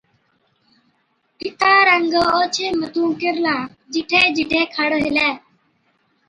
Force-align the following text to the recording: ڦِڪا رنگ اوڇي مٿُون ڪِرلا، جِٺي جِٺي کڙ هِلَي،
ڦِڪا 1.39 1.73
رنگ 1.89 2.13
اوڇي 2.33 2.65
مٿُون 2.79 3.09
ڪِرلا، 3.21 3.55
جِٺي 3.93 4.21
جِٺي 4.35 4.61
کڙ 4.75 4.89
هِلَي، 5.03 5.29